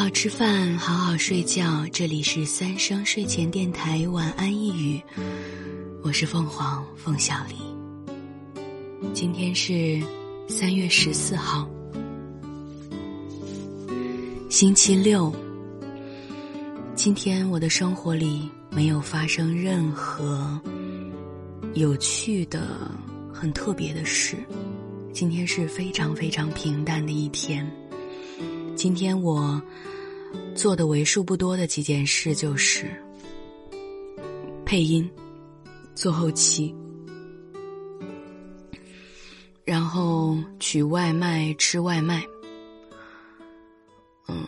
[0.00, 1.86] 好吃饭，好好睡觉。
[1.92, 4.98] 这里是三生睡前电台，晚安一语。
[6.02, 7.56] 我是凤凰凤小黎。
[9.12, 10.00] 今天是
[10.48, 11.68] 三月十四号，
[14.48, 15.30] 星期六。
[16.94, 20.58] 今天我的生活里没有发生任何
[21.74, 22.90] 有趣的、
[23.30, 24.34] 很特别的事。
[25.12, 27.70] 今天是非常非常平淡的一天。
[28.80, 29.60] 今天我
[30.54, 32.90] 做的为数不多的几件事就是
[34.64, 35.06] 配音、
[35.94, 36.74] 做后期，
[39.66, 42.24] 然后取外卖、吃外卖。
[44.28, 44.46] 嗯，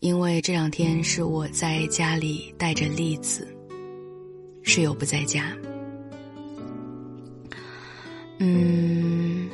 [0.00, 3.46] 因为这两天是我在家里带着栗子，
[4.64, 5.56] 室友不在家。
[8.38, 9.48] 嗯。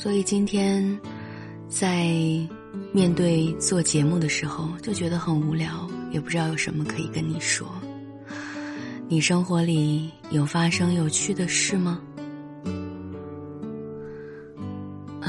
[0.00, 0.96] 所以今天，
[1.68, 2.06] 在
[2.92, 7.66] 面对做节目的时候，就觉得很无聊，也不知道有什么可以跟你说。
[9.08, 12.00] 你生活里有发生有趣的事吗？
[15.20, 15.26] 啊，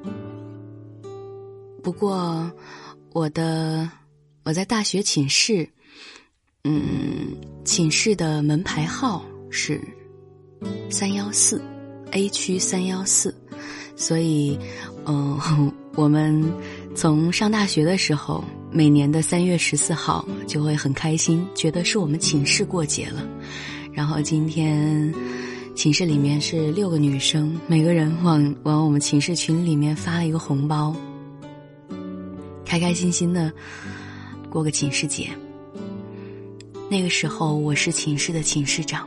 [1.84, 2.50] 不过
[3.12, 3.86] 我的
[4.44, 5.68] 我在大学寝室，
[6.64, 9.78] 嗯，寝室的门牌号是
[10.90, 11.62] 三幺四
[12.12, 13.41] ，A 区三幺四。
[14.02, 14.58] 所以，
[15.06, 16.44] 嗯， 我们
[16.92, 23.24] 从上大学的时候，每年的三月十四号就会很开心，觉得是我们寝室过节了。
[23.92, 25.14] 然后今天，
[25.76, 30.92] 寝室里面是六个女生，每个人往往我们寝室群里面发了一个红包，
[32.64, 33.52] 开开心心的
[34.50, 35.28] 过个寝室节。
[36.90, 39.06] 那个时候，我是寝室的寝室长。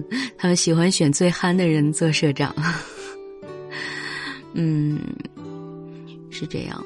[0.38, 2.54] 他们喜欢选最憨的人做社长，
[4.54, 5.00] 嗯，
[6.30, 6.84] 是这样。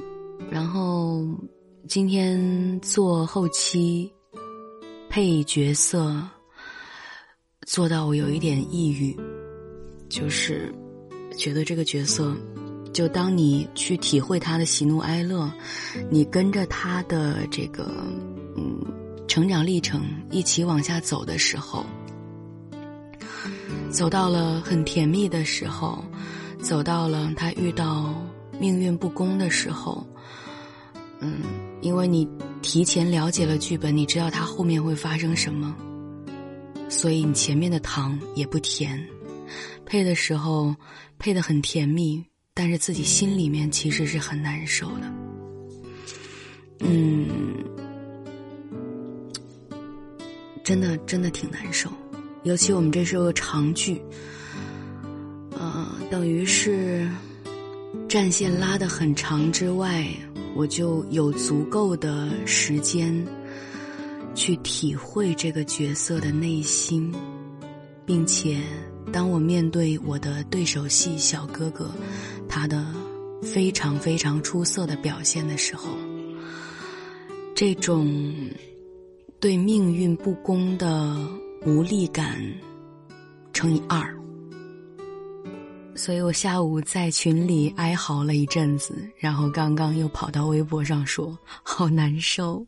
[0.51, 1.27] 然后
[1.89, 4.13] 今天做后期
[5.09, 6.23] 配角色，
[7.67, 9.17] 做到我有一点抑郁，
[10.09, 10.73] 就是
[11.37, 12.37] 觉得这个角色，
[12.93, 15.51] 就当你去体会他的喜怒哀乐，
[16.11, 17.91] 你跟着他的这个
[18.57, 18.81] 嗯
[19.27, 21.85] 成长历程一起往下走的时候。
[23.91, 26.05] 走到了很甜蜜的时候，
[26.61, 28.15] 走到了他遇到
[28.59, 30.07] 命运不公的时候，
[31.21, 31.41] 嗯，
[31.81, 32.29] 因为你
[32.63, 35.75] 提前了解了剧本，你知道他后面会发生什么，
[36.89, 39.03] 所以你前面的糖也不甜，
[39.85, 40.75] 配的时候
[41.19, 45.13] 配的很甜蜜，但是自己心里面其实是很难受的，
[46.81, 47.29] 嗯，
[50.65, 51.91] 真的真的挺难受。
[52.47, 54.01] 尤其我们这是个长剧，
[55.51, 57.05] 呃，等于是
[58.09, 60.07] 战线拉得很长之外，
[60.55, 63.13] 我就有足够的时间
[64.33, 67.13] 去体会这个角色的内心，
[68.05, 68.61] 并且
[69.13, 71.91] 当我面对我的对手戏小哥哥
[72.49, 72.87] 他的
[73.43, 75.89] 非常非常出色的表现的时候，
[77.57, 78.33] 这种
[79.41, 81.19] 对命运不公的。
[81.67, 82.41] 无力感
[83.53, 84.09] 乘以二，
[85.97, 92.65] 所以我下午在群里哀嚎了一阵子，然后刚刚又跑到微博上说好难受，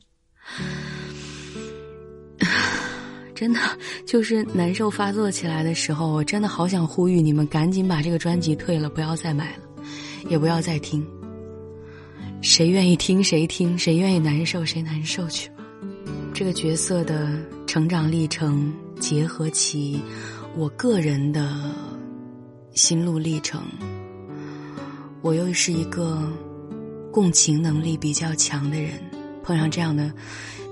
[3.36, 3.60] 真的
[4.04, 9.62] 就是难受发作起来的时候，我真的好想呼吁你们赶紧把这个专辑退了，不要再买了，
[10.28, 11.06] 也不要再听，
[12.42, 15.64] 谁愿意听谁听，谁愿意难受谁难受去吧。
[16.34, 18.74] 这个角色的成长历程。
[19.00, 20.00] 结合起
[20.56, 21.74] 我个人的
[22.72, 23.62] 心路历程，
[25.22, 26.30] 我又是一个
[27.12, 29.00] 共情能力比较强的人，
[29.42, 30.12] 碰上这样的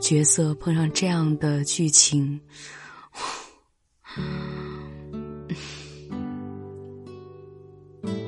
[0.00, 2.40] 角色，碰上这样的剧情，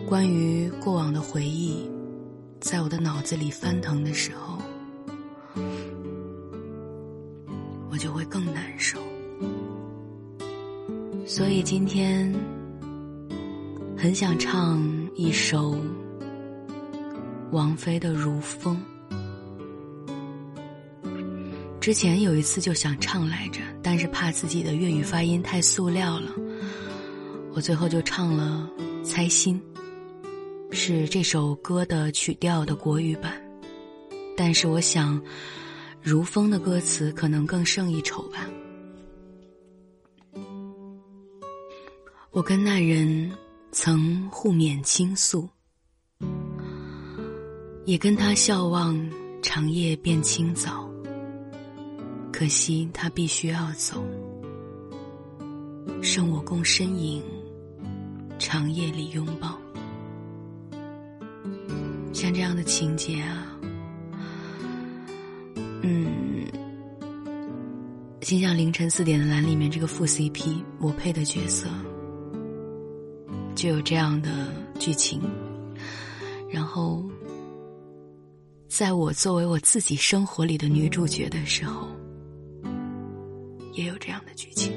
[0.07, 1.89] 关于过往的回忆，
[2.61, 4.59] 在我的脑子里翻腾的时候，
[7.91, 8.58] 我就会更难。
[11.39, 12.35] 所以今天
[13.97, 15.79] 很想唱一首
[17.53, 18.77] 王菲的《如风》。
[21.79, 26.33] 之前有一次就想唱来着，但是怕自己的粤语发音太塑料了，
[27.53, 28.69] 我最后就唱了
[29.05, 29.63] 《猜心》，
[30.75, 33.41] 是这首歌的曲调的国语版。
[34.37, 35.17] 但是我想，
[36.03, 38.45] 《如风》的歌词可能更胜一筹吧。
[42.31, 43.33] 我跟那人
[43.73, 45.49] 曾互勉倾诉，
[47.87, 48.95] 也跟他笑望
[49.41, 50.87] 长夜变清早。
[52.31, 54.05] 可惜他必须要走，
[56.03, 57.23] 剩我共身影，
[58.39, 59.59] 长夜里拥抱。
[62.13, 63.59] 像这样的情节啊，
[65.83, 66.47] 嗯，
[68.21, 71.67] 心想凌晨四点的蓝里面这个副 CP，我配的角色
[73.59, 74.47] 就有这样的
[74.79, 75.21] 剧情，
[76.49, 77.03] 然后，
[78.69, 81.89] 在我作为我自己生活里的女主角的时候。
[83.73, 84.73] 也有这样的剧情，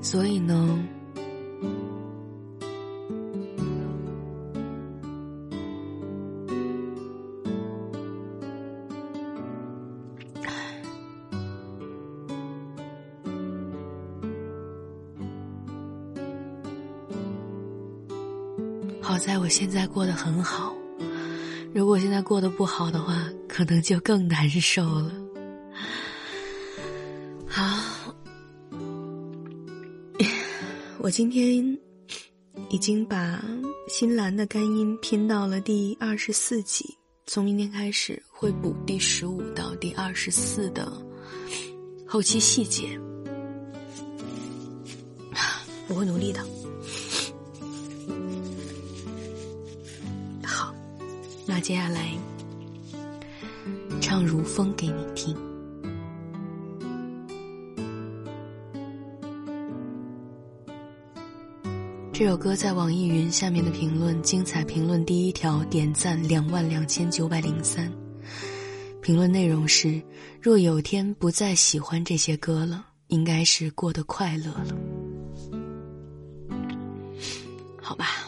[0.00, 0.67] 所以呢，
[19.08, 20.76] 好在我现在过得很好。
[21.74, 25.10] 如果现在过得不好的话，可能就更难受了。
[27.46, 28.12] 好，
[31.00, 31.64] 我今天
[32.68, 33.42] 已经把
[33.88, 36.94] 新兰的干音拼到了第二十四集，
[37.24, 40.92] 从明天开始会补第十五到第二十四的
[42.06, 43.00] 后期细节，
[45.88, 46.57] 我会努力的。
[51.50, 52.10] 那接下来
[54.02, 55.34] 唱《如风》给你听。
[62.12, 67.90] 这首歌在网易云下面的评论，精彩评论第一条点赞两万两千九百零三。
[69.00, 70.02] 评论内容是：
[70.42, 74.76] 若有天不再喜欢这些歌了，应该是过得快乐了。
[77.80, 78.27] 好吧。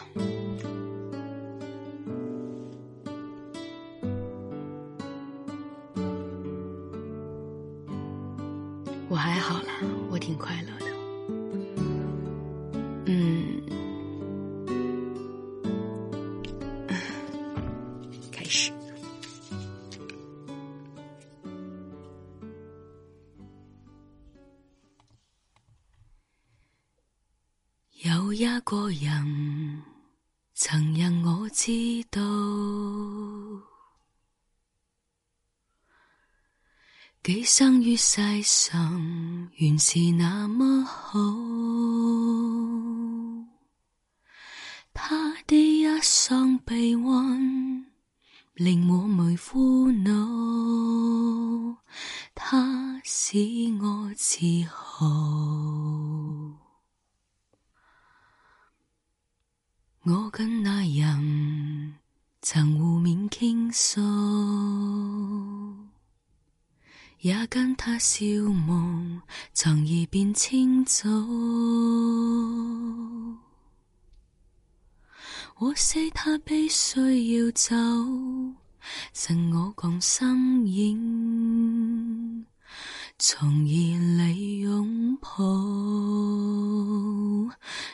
[28.41, 29.83] 一个人
[30.55, 31.71] 曾让我知
[32.09, 32.19] 道。
[37.21, 41.19] 寄生于世上，原是那么好。
[44.91, 47.85] 他的一双臂弯，
[48.55, 51.77] 令我没苦恼。
[52.33, 53.37] 他使
[53.79, 55.05] 我自豪。
[60.03, 61.95] 我跟那人
[62.53, 64.01] 曾互勉倾诉。
[67.21, 68.25] 也跟他笑
[68.67, 69.21] 望，
[69.53, 71.09] 长夜变清早。
[75.59, 76.99] 我识他必须
[77.37, 77.73] 要走，
[79.13, 82.45] 剩我共身影，
[83.23, 83.73] 从而
[84.17, 85.29] 嚟拥抱。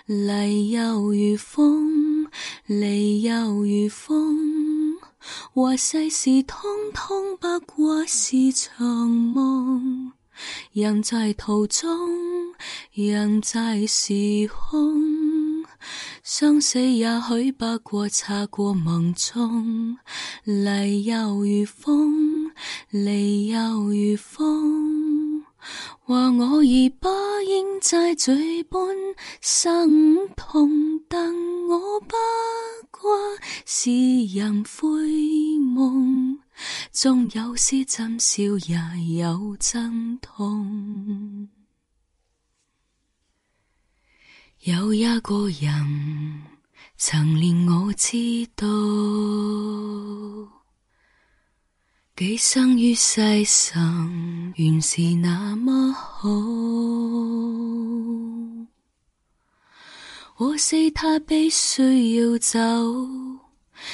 [0.07, 2.29] 嚟又如风，
[2.65, 4.96] 离又如风。
[5.53, 6.62] 话世事通
[6.93, 10.13] 通不过是场梦，
[10.72, 11.89] 人在途中，
[12.93, 14.13] 人在时
[14.48, 15.65] 空，
[16.24, 19.98] 生死也许不过擦过梦中，
[20.46, 22.50] 嚟又如风，
[22.91, 24.87] 离又如风。
[26.08, 27.10] 话我已不
[27.46, 28.80] 应再嘴般
[29.42, 31.36] 生痛，但
[31.68, 32.16] 我不
[32.90, 33.12] 过
[33.66, 33.92] 是
[34.34, 36.40] 人灰梦，
[36.94, 41.50] 纵有丝真笑，也有真痛。
[44.62, 46.44] 有一个人
[46.96, 48.66] 曾令我知道。
[52.17, 56.27] 寄生于世上，原是那么好。
[60.36, 62.57] 可惜他必须要走，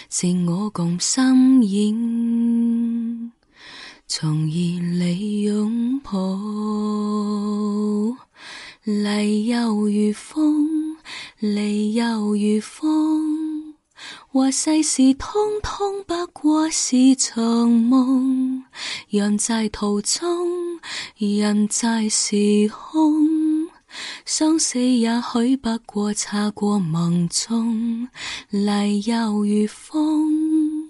[0.09, 3.29] 剩我共身影，
[4.07, 6.09] 从而嚟拥抱。
[8.85, 10.95] 嚟又如风，
[11.39, 13.32] 离又如风。
[14.31, 18.63] 话世事通通不过是场梦，
[19.09, 20.79] 人在途中，
[21.17, 22.35] 人在时
[22.69, 23.69] 空，
[24.25, 28.07] 相死也许不过擦过梦中，
[28.49, 30.89] 来又如风，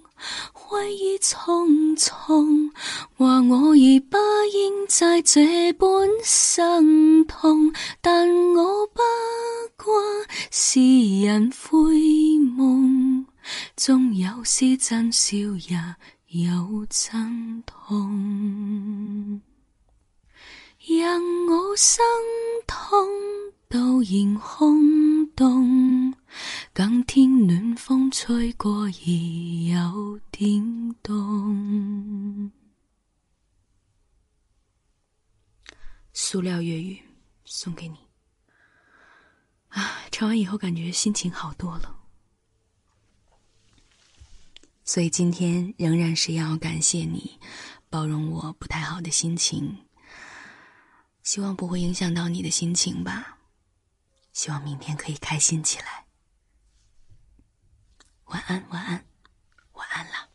[0.54, 2.72] 挥衣匆匆，
[3.18, 4.18] 话我已不
[4.54, 9.02] 应在这般生痛，但我不
[9.84, 9.94] 过
[10.52, 10.80] 是
[11.22, 13.26] 人灰梦，
[13.76, 15.38] 终有是真笑
[15.70, 15.96] 也。
[16.34, 19.40] 有真痛，
[20.80, 22.04] 让我心
[22.66, 23.08] 痛
[23.70, 26.12] 到仍空洞，
[26.74, 28.90] 更添暖风吹过而
[29.70, 32.52] 有点冻。
[36.14, 37.00] 塑料粤语
[37.46, 37.98] 送给你
[39.74, 40.00] 啊！
[40.12, 42.00] 唱完以后感觉心情好多了。
[44.86, 47.40] 所以今天仍然是要感谢你，
[47.90, 49.86] 包容我不太好的心情。
[51.24, 53.40] 希望不会影响到你的心情吧。
[54.34, 56.06] 希望明天可以开心起来。
[58.26, 59.06] 晚安，晚安。
[59.74, 60.30] 晚安了